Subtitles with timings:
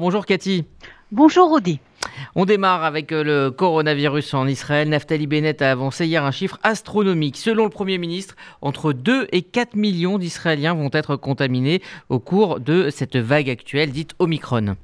[0.00, 0.64] Bonjour Cathy.
[1.10, 1.80] Bonjour Rudy.
[2.36, 4.88] On démarre avec euh, le coronavirus en Israël.
[4.88, 7.36] Naftali Bennett a avancé hier un chiffre astronomique.
[7.36, 12.60] Selon le Premier ministre, entre 2 et 4 millions d'Israéliens vont être contaminés au cours
[12.60, 14.76] de cette vague actuelle dite Omicron.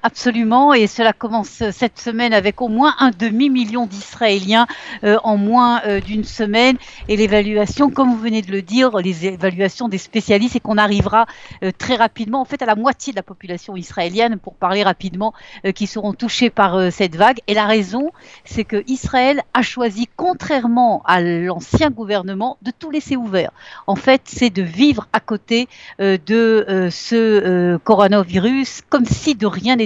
[0.00, 4.66] Absolument, et cela commence cette semaine avec au moins un demi-million d'Israéliens
[5.04, 6.76] euh, en moins euh, d'une semaine.
[7.08, 11.26] Et l'évaluation, comme vous venez de le dire, les évaluations des spécialistes, c'est qu'on arrivera
[11.62, 15.34] euh, très rapidement, en fait, à la moitié de la population israélienne, pour parler rapidement,
[15.74, 17.38] qui seront touchés par cette vague.
[17.46, 18.10] Et la raison,
[18.44, 23.50] c'est que Israël a choisi, contrairement à l'ancien gouvernement, de tout laisser ouvert.
[23.86, 29.76] En fait, c'est de vivre à côté de ce coronavirus comme si de rien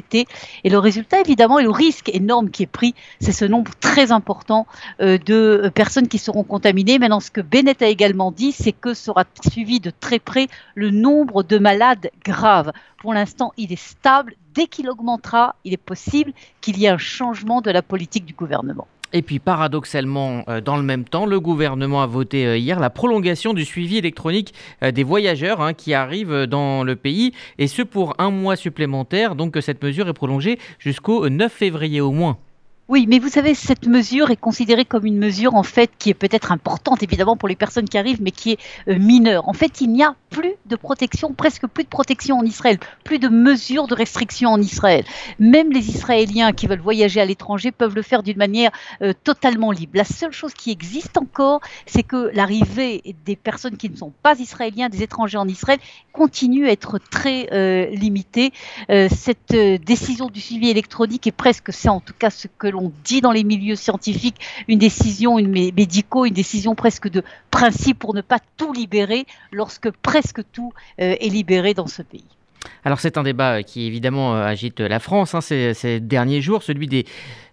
[0.65, 4.13] et le résultat, évidemment, et le risque énorme qui est pris, c'est ce nombre très
[4.13, 4.67] important
[5.01, 6.99] euh, de euh, personnes qui seront contaminées.
[6.99, 10.91] Maintenant, ce que Bennett a également dit, c'est que sera suivi de très près le
[10.91, 12.73] nombre de malades graves.
[12.99, 14.35] Pour l'instant, il est stable.
[14.55, 18.33] Dès qu'il augmentera, il est possible qu'il y ait un changement de la politique du
[18.33, 18.87] gouvernement.
[19.17, 22.91] Et puis paradoxalement, euh, dans le même temps, le gouvernement a voté euh, hier la
[22.91, 27.81] prolongation du suivi électronique euh, des voyageurs hein, qui arrivent dans le pays, et ce
[27.81, 29.35] pour un mois supplémentaire.
[29.35, 32.37] Donc cette mesure est prolongée jusqu'au 9 février au moins.
[32.89, 36.15] Oui, mais vous savez, cette mesure est considérée comme une mesure en fait qui est
[36.15, 39.49] peut-être importante évidemment pour les personnes qui arrivent, mais qui est euh, mineure.
[39.49, 43.19] En fait, il n'y a plus de protection, presque plus de protection en Israël, plus
[43.19, 45.05] de mesures de restriction en Israël.
[45.41, 48.71] Même les Israéliens qui veulent voyager à l'étranger peuvent le faire d'une manière
[49.03, 49.95] euh, totalement libre.
[49.97, 54.39] La seule chose qui existe encore, c'est que l'arrivée des personnes qui ne sont pas
[54.39, 55.81] israéliens, des étrangers en Israël,
[56.13, 58.53] continue à être très euh, limitée.
[58.89, 63.21] cette décision du suivi électronique est presque, c'est en tout cas ce que on dit
[63.21, 68.21] dans les milieux scientifiques, une décision une médicaux, une décision presque de principe pour ne
[68.21, 72.25] pas tout libérer lorsque presque tout euh, est libéré dans ce pays.
[72.85, 76.87] Alors c'est un débat qui évidemment euh, agite la France hein, ces, derniers jours, celui
[76.87, 77.05] des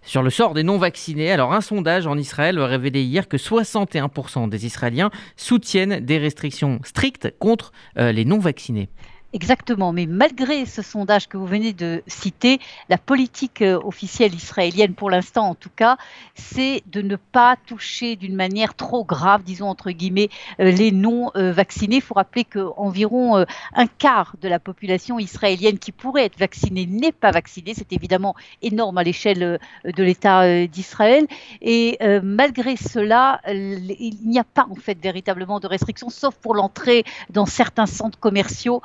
[0.02, 1.30] sur le sort des non-vaccinés.
[1.30, 7.32] Alors un sondage en Israël révélé hier que 61% des Israéliens soutiennent des restrictions strictes
[7.38, 8.88] contre euh, les non-vaccinés.
[9.34, 14.94] Exactement, mais malgré ce sondage que vous venez de citer, la politique euh, officielle israélienne,
[14.94, 15.96] pour l'instant en tout cas,
[16.36, 20.28] c'est de ne pas toucher d'une manière trop grave, disons entre guillemets,
[20.60, 21.96] euh, les non-vaccinés.
[21.96, 26.86] Il faut rappeler qu'environ euh, un quart de la population israélienne qui pourrait être vaccinée
[26.86, 27.74] n'est pas vaccinée.
[27.74, 31.26] C'est évidemment énorme à l'échelle de l'État d'Israël.
[31.60, 37.02] Et malgré cela, il n'y a pas en fait véritablement de restrictions, sauf pour l'entrée
[37.30, 38.80] dans certains centres commerciaux.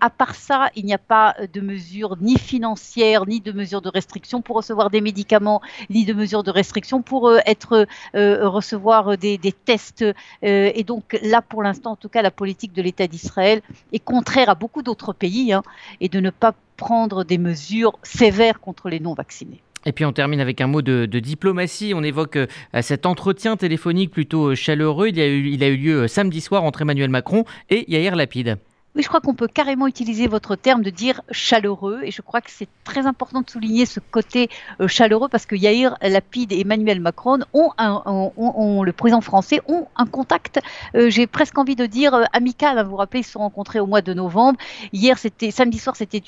[0.00, 3.88] À part ça, il n'y a pas de mesures ni financières, ni de mesures de
[3.88, 5.60] restriction pour recevoir des médicaments,
[5.90, 10.02] ni de mesures de restriction pour euh, être euh, recevoir des, tests.
[10.02, 13.98] Euh, et donc là, pour l'instant, en tout cas, la politique de l'État d'Israël est
[13.98, 15.62] contraire à beaucoup d'autres pays, hein,
[16.00, 19.60] et de ne pas prendre des mesures sévères contre les non-vaccinés.
[19.88, 21.92] Et puis on termine avec un mot de, diplomatie.
[21.94, 22.38] On évoque
[22.80, 25.08] cet entretien téléphonique plutôt chaleureux.
[25.08, 28.58] Il, a eu, il a eu lieu samedi soir entre Emmanuel Macron et Yair Lapide.
[28.96, 32.40] Oui, je crois qu'on peut carrément utiliser votre terme de dire chaleureux, et je crois
[32.40, 34.48] que c'est très important de souligner ce côté
[34.80, 40.06] euh, chaleureux parce que Yair Lapide et Emmanuel Macron ont, le président français ont un
[40.06, 40.60] contact,
[40.94, 42.82] euh, j'ai presque envie de dire euh, amical.
[42.84, 44.58] Vous vous rappelez, ils se sont rencontrés au mois de novembre.
[44.94, 46.22] Hier, c'était samedi soir, c'était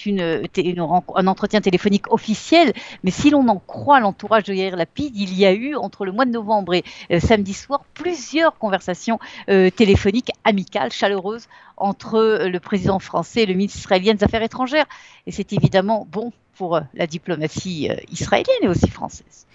[0.77, 5.47] un entretien téléphonique officiel, mais si l'on en croit l'entourage de Yair Lapide, il y
[5.47, 6.85] a eu entre le mois de novembre et
[7.19, 11.49] samedi soir plusieurs conversations téléphoniques amicales, chaleureuses
[11.81, 14.87] entre le le président français et le ministre israélien des Affaires étrangères.
[15.27, 19.47] Et c'est évidemment bon pour euh, la diplomatie euh, israélienne et aussi française.